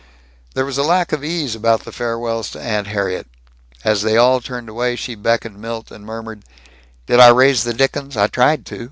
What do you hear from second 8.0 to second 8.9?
I tried to.